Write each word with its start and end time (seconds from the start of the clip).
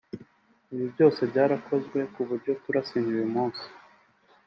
ibyo 0.71 0.85
byose 0.93 1.21
byarakozwe 1.31 1.99
ku 2.13 2.21
buryo 2.27 2.51
turasinya 2.63 3.09
uyu 3.15 3.27
munsi 3.33 3.65